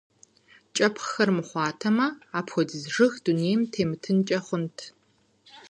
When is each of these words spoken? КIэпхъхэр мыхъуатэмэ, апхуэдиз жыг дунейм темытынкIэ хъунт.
КIэпхъхэр 0.75 1.29
мыхъуатэмэ, 1.37 2.07
апхуэдиз 2.37 2.83
жыг 2.93 3.13
дунейм 3.23 3.61
темытынкIэ 3.73 4.39
хъунт. 4.45 4.77